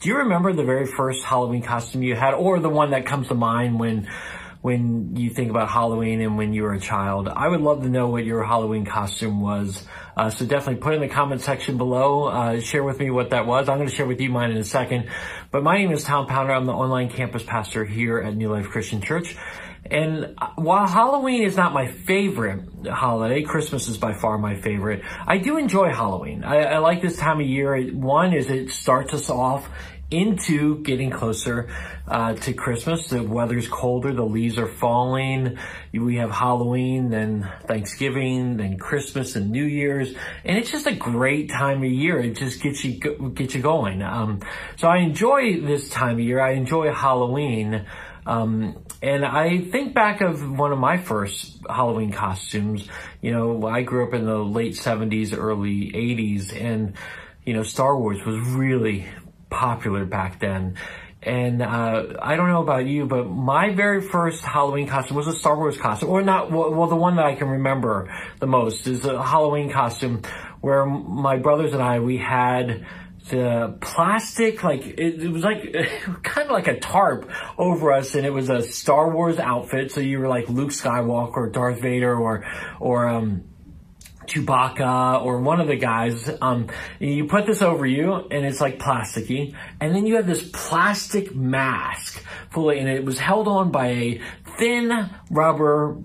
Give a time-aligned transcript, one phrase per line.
[0.00, 3.26] Do you remember the very first Halloween costume you had or the one that comes
[3.28, 4.08] to mind when
[4.60, 7.28] when you think about Halloween and when you were a child?
[7.28, 9.86] I would love to know what your Halloween costume was.
[10.16, 12.24] Uh, so definitely put in the comment section below.
[12.24, 13.68] Uh, share with me what that was.
[13.68, 15.08] I'm going to share with you mine in a second.
[15.50, 16.52] But my name is Tom Pounder.
[16.52, 19.36] I'm the online campus pastor here at New Life Christian Church.
[19.90, 25.02] And while Halloween is not my favorite holiday, Christmas is by far my favorite.
[25.26, 26.44] I do enjoy Halloween.
[26.44, 27.80] I, I like this time of year.
[27.92, 29.68] One is it starts us off
[30.10, 31.68] into getting closer
[32.06, 33.08] uh, to Christmas.
[33.08, 35.58] The weather's colder, the leaves are falling.
[35.92, 41.50] We have Halloween, then Thanksgiving, then Christmas and New Year's, and it's just a great
[41.50, 42.18] time of year.
[42.20, 42.98] It just gets you
[43.34, 44.02] gets you going.
[44.02, 44.40] Um,
[44.76, 46.40] so I enjoy this time of year.
[46.40, 47.86] I enjoy Halloween.
[48.26, 52.86] Um, and I think back of one of my first Halloween costumes.
[53.22, 56.94] You know, I grew up in the late 70s, early 80s, and,
[57.46, 59.06] you know, Star Wars was really
[59.50, 60.76] popular back then.
[61.20, 65.32] And uh, I don't know about you, but my very first Halloween costume was a
[65.32, 66.52] Star Wars costume, or not.
[66.52, 70.22] Well, the one that I can remember the most is a Halloween costume
[70.60, 72.86] where my brothers and I we had
[73.30, 75.72] the plastic, like, it, it was like,
[76.22, 80.00] kind of like a tarp over us, and it was a Star Wars outfit, so
[80.00, 82.46] you were like Luke Skywalker, or Darth Vader, or,
[82.80, 83.44] or, um,
[84.28, 86.68] Chewbacca or one of the guys, um,
[87.00, 89.54] you put this over you and it's like plasticky.
[89.80, 94.20] And then you have this plastic mask fully, and it was held on by a
[94.58, 95.96] thin rubber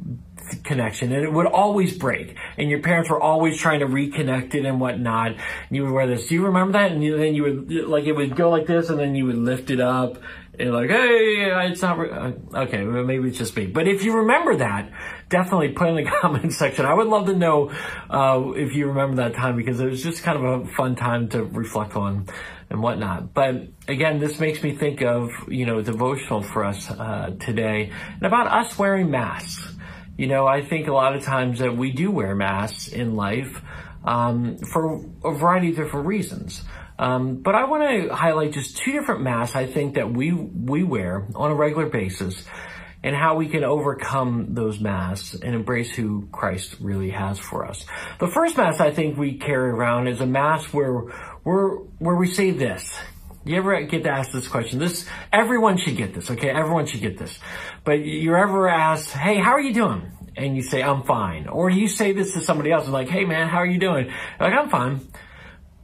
[0.64, 2.36] connection and it would always break.
[2.58, 5.32] And your parents were always trying to reconnect it and whatnot.
[5.32, 5.40] And
[5.72, 6.28] you would wear this.
[6.28, 6.92] Do you remember that?
[6.92, 9.38] And you, then you would like it would go like this and then you would
[9.38, 10.18] lift it up
[10.60, 13.66] and like hey it's not uh, okay maybe it's just me.
[13.66, 14.92] But if you remember that
[15.34, 16.86] definitely put in the comment section.
[16.86, 17.72] I would love to know
[18.10, 21.30] uh, if you remember that time because it was just kind of a fun time
[21.30, 22.28] to reflect on
[22.70, 23.34] and whatnot.
[23.34, 28.24] But again, this makes me think of, you know, devotional for us uh, today and
[28.24, 29.76] about us wearing masks.
[30.18, 33.62] You know, I think a lot of times that we do wear masks in life
[34.04, 36.64] um, for a variety of different reasons.
[37.00, 40.84] Um, but I want to highlight just two different masks I think that we we
[40.84, 42.46] wear on a regular basis
[43.04, 47.86] and how we can overcome those masks and embrace who Christ really has for us.
[48.20, 50.94] The first mask I think we carry around is a mask where
[51.44, 51.70] where
[52.00, 52.98] where we say this.
[53.46, 54.80] You ever get asked this question?
[54.80, 56.50] This, everyone should get this, okay?
[56.50, 57.38] Everyone should get this.
[57.84, 60.12] But you're ever asked, hey, how are you doing?
[60.38, 61.48] And you say, I'm fine.
[61.48, 64.12] Or you say this to somebody else and like, hey man, how are you doing?
[64.40, 65.08] like, I'm fine.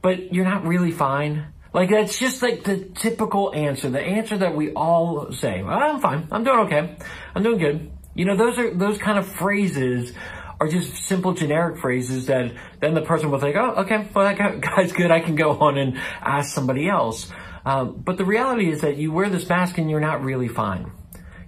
[0.02, 1.52] But you're not really fine.
[1.72, 5.62] Like that's just like the typical answer, the answer that we all say.
[5.62, 6.26] Well, I'm fine.
[6.32, 6.96] I'm doing okay.
[7.34, 7.90] I'm doing good.
[8.14, 10.12] You know, those are, those kind of phrases
[10.60, 14.60] are just simple generic phrases that then the person will think, oh, okay, well that
[14.60, 15.10] guy's good.
[15.10, 17.30] I can go on and ask somebody else.
[17.64, 20.92] Um, but the reality is that you wear this mask and you're not really fine.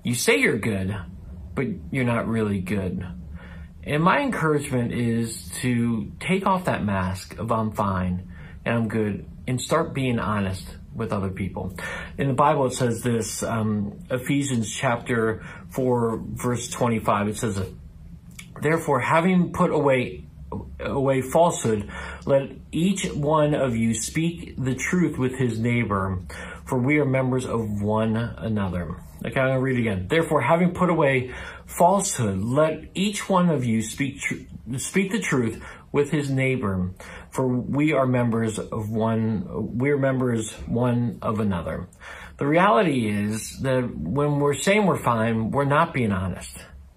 [0.02, 0.96] You say you're good,
[1.54, 3.06] but you're not really good.
[3.84, 8.32] And my encouragement is to take off that mask of I'm fine
[8.64, 11.74] and I'm good and start being honest with other people.
[12.18, 17.60] In the Bible, it says this, um, Ephesians chapter 4, verse 25, it says,
[18.60, 20.26] Therefore, having put away
[20.80, 21.90] away falsehood,
[22.26, 26.20] let each one of you speak the truth with his neighbor,
[26.64, 28.96] for we are members of one another.
[29.24, 30.08] Okay, I'm going to read again.
[30.08, 31.32] Therefore, having put away
[31.66, 34.20] falsehood, let each one of you speak
[34.78, 35.62] speak the truth
[35.92, 36.91] with his neighbor,
[37.30, 39.78] for we are members of one.
[39.78, 41.88] We're members one of another.
[42.38, 46.56] The reality is that when we're saying we're fine, we're not being honest,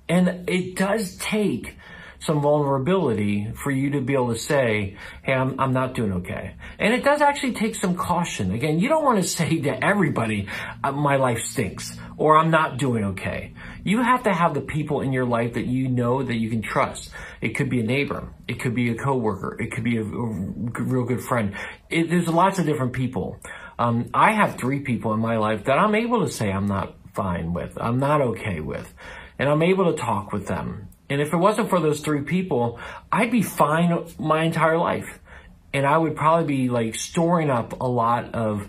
[0.09, 1.77] and it does take
[2.25, 6.55] some vulnerability for you to be able to say, hey, I'm, I'm not doing okay.
[6.79, 8.51] And it does actually take some caution.
[8.51, 10.47] Again, you don't want to say to everybody,
[10.83, 13.53] uh, my life stinks or I'm not doing okay.
[13.83, 16.61] You have to have the people in your life that you know that you can
[16.61, 17.11] trust.
[17.41, 18.29] It could be a neighbor.
[18.47, 19.61] It could be a coworker.
[19.61, 21.53] It could be a, real good friend.
[21.89, 23.39] It, there's lots of different people.
[23.77, 26.95] Um, I have three people in my life that I'm able to say I'm not
[27.13, 27.77] fine with.
[27.79, 28.91] I'm not okay with.
[29.37, 30.87] And I'm able to talk with them.
[31.09, 32.79] And if it wasn't for those three people,
[33.11, 35.19] I'd be fine my entire life.
[35.73, 38.67] And I would probably be like storing up a lot of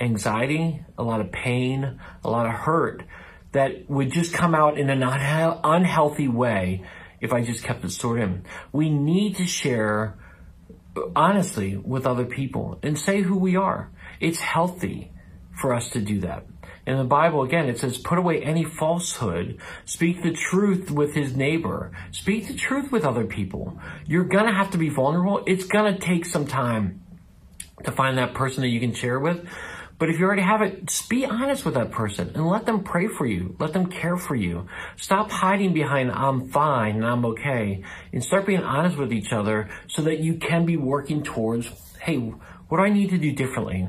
[0.00, 3.04] anxiety, a lot of pain, a lot of hurt
[3.52, 6.82] that would just come out in an unhealthy way
[7.20, 8.44] if I just kept it stored in.
[8.72, 10.18] We need to share
[11.16, 13.90] honestly with other people and say who we are.
[14.20, 15.12] It's healthy
[15.60, 16.46] for us to do that.
[16.88, 19.60] In the Bible, again, it says, put away any falsehood.
[19.84, 21.92] Speak the truth with his neighbor.
[22.12, 23.78] Speak the truth with other people.
[24.06, 25.42] You're gonna have to be vulnerable.
[25.46, 27.02] It's gonna take some time
[27.84, 29.46] to find that person that you can share with.
[29.98, 32.82] But if you already have it, just be honest with that person and let them
[32.82, 33.54] pray for you.
[33.58, 34.66] Let them care for you.
[34.96, 37.84] Stop hiding behind, I'm fine and I'm okay.
[38.14, 41.68] And start being honest with each other so that you can be working towards,
[42.00, 43.88] hey, what do I need to do differently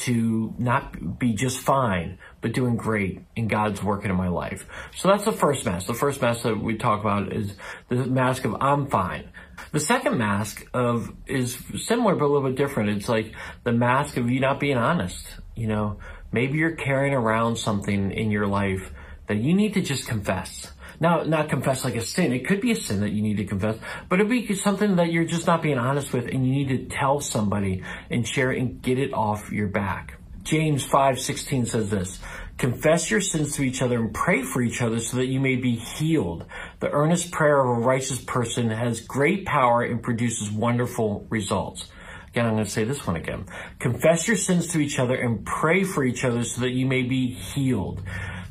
[0.00, 4.66] to not be just fine, but doing great in God's working in my life?
[4.96, 5.86] So that's the first mask.
[5.86, 7.54] The first mask that we talk about is
[7.88, 9.30] the mask of I'm fine.
[9.72, 12.90] The second mask of is similar but a little bit different.
[12.90, 13.34] It's like
[13.64, 15.26] the mask of you not being honest.
[15.54, 15.98] You know,
[16.32, 18.90] maybe you're carrying around something in your life
[19.26, 20.72] that you need to just confess.
[21.00, 22.32] Now, not confess like a sin.
[22.32, 23.76] It could be a sin that you need to confess,
[24.08, 26.96] but it'd be something that you're just not being honest with and you need to
[26.96, 30.18] tell somebody and share it and get it off your back.
[30.42, 32.18] James 5:16 says this,
[32.56, 35.56] confess your sins to each other and pray for each other so that you may
[35.56, 36.46] be healed.
[36.80, 41.88] The earnest prayer of a righteous person has great power and produces wonderful results.
[42.28, 43.46] Again, I'm going to say this one again.
[43.78, 47.02] Confess your sins to each other and pray for each other so that you may
[47.02, 48.02] be healed.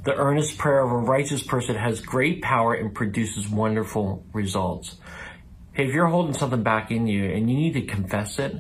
[0.08, 4.96] The earnest prayer of a righteous person has great power and produces wonderful results.
[5.76, 8.56] If you're holding something back in you and you need to confess it,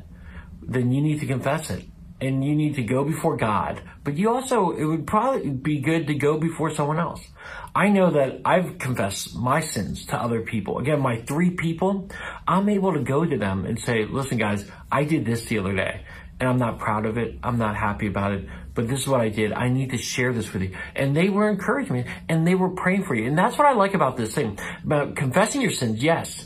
[0.61, 1.85] then you need to confess it
[2.19, 6.07] and you need to go before God, but you also, it would probably be good
[6.07, 7.25] to go before someone else.
[7.73, 10.79] I know that I've confessed my sins to other people.
[10.79, 12.09] Again, my three people,
[12.45, 15.73] I'm able to go to them and say, listen guys, I did this the other
[15.73, 16.03] day
[16.39, 17.39] and I'm not proud of it.
[17.41, 18.47] I'm not happy about it,
[18.77, 19.51] but this is what I did.
[19.53, 20.75] I need to share this with you.
[20.95, 23.25] And they were encouraging me and they were praying for you.
[23.25, 26.03] And that's what I like about this thing, about confessing your sins.
[26.03, 26.45] Yes,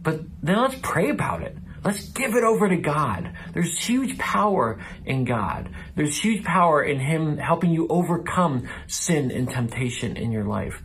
[0.00, 1.56] but then let's pray about it.
[1.84, 3.32] Let's give it over to God.
[3.52, 5.70] There's huge power in God.
[5.96, 10.80] There's huge power in Him helping you overcome sin and temptation in your life.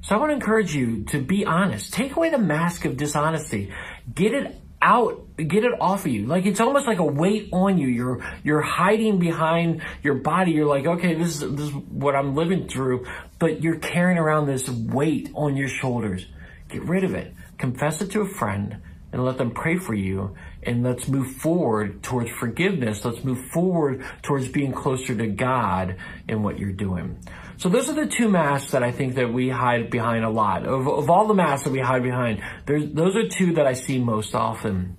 [0.00, 1.94] So I want to encourage you to be honest.
[1.94, 3.72] Take away the mask of dishonesty.
[4.12, 6.26] Get it out, get it off of you.
[6.26, 7.88] Like it's almost like a weight on you.
[7.88, 10.52] You're you're hiding behind your body.
[10.52, 13.06] You're like, okay, this is this is what I'm living through,
[13.38, 16.26] but you're carrying around this weight on your shoulders.
[16.68, 17.32] Get rid of it.
[17.58, 18.82] Confess it to a friend
[19.12, 20.34] and let them pray for you.
[20.62, 23.04] And let's move forward towards forgiveness.
[23.04, 25.96] Let's move forward towards being closer to God
[26.28, 27.18] in what you're doing.
[27.62, 30.66] So those are the two masks that I think that we hide behind a lot.
[30.66, 34.00] Of, of all the masks that we hide behind, those are two that I see
[34.00, 34.96] most often.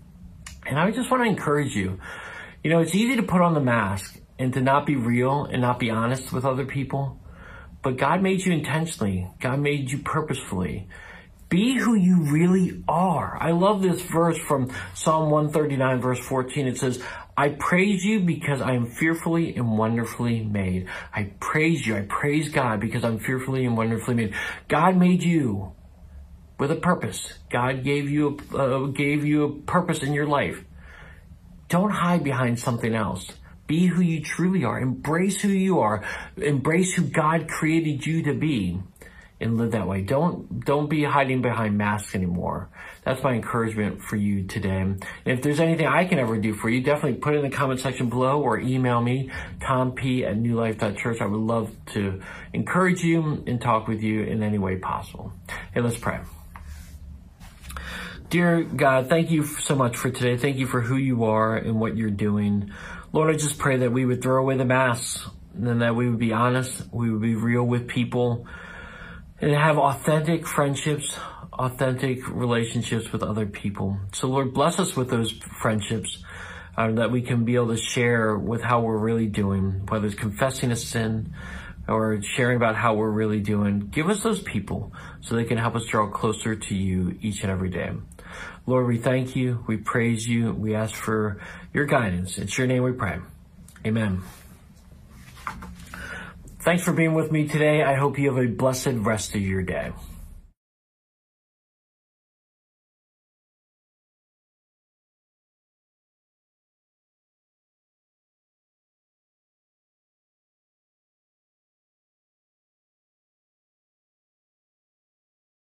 [0.66, 2.00] And I just want to encourage you.
[2.64, 5.62] You know, it's easy to put on the mask and to not be real and
[5.62, 7.20] not be honest with other people.
[7.82, 9.28] But God made you intentionally.
[9.42, 10.88] God made you purposefully.
[11.50, 13.38] Be who you really are.
[13.42, 16.68] I love this verse from Psalm 139 verse 14.
[16.68, 17.04] It says,
[17.36, 20.88] I praise you because I am fearfully and wonderfully made.
[21.14, 21.96] I praise you.
[21.96, 24.36] I praise God because I'm fearfully and wonderfully made.
[24.68, 25.74] God made you
[26.60, 27.34] with a purpose.
[27.50, 30.64] God gave you a, uh, gave you a purpose in your life.
[31.70, 33.28] Don't hide behind something else.
[33.66, 34.80] Be who you truly are.
[34.80, 36.04] Embrace who you are.
[36.38, 38.80] Embrace who God created you to be
[39.44, 40.02] and live that way.
[40.02, 42.70] Don't don't be hiding behind masks anymore.
[43.04, 44.80] That's my encouragement for you today.
[44.80, 47.56] And if there's anything I can ever do for you, definitely put it in the
[47.56, 49.30] comment section below or email me,
[49.60, 51.22] tomp at newlife.church.
[51.22, 52.22] I would love to
[52.54, 55.34] encourage you and talk with you in any way possible.
[55.74, 56.20] Hey, let's pray.
[58.30, 60.38] Dear God, thank you so much for today.
[60.38, 62.72] Thank you for who you are and what you're doing.
[63.12, 65.24] Lord, I just pray that we would throw away the masks
[65.54, 68.48] and that we would be honest, we would be real with people,
[69.44, 71.20] and have authentic friendships,
[71.52, 73.98] authentic relationships with other people.
[74.14, 76.24] So Lord, bless us with those friendships
[76.78, 80.16] uh, that we can be able to share with how we're really doing, whether it's
[80.16, 81.34] confessing a sin
[81.90, 83.90] or sharing about how we're really doing.
[83.92, 87.52] Give us those people so they can help us draw closer to you each and
[87.52, 87.92] every day.
[88.66, 89.62] Lord, we thank you.
[89.68, 90.54] We praise you.
[90.54, 91.42] We ask for
[91.74, 92.38] your guidance.
[92.38, 93.20] It's your name we pray.
[93.86, 94.24] Amen.
[96.64, 97.84] Thanks for being with me today.
[97.84, 99.92] I hope you have a blessed rest of your day.